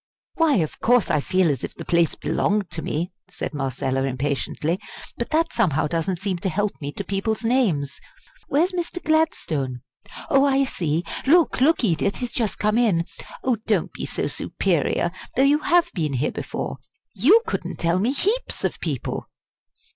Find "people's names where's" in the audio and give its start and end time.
7.03-8.71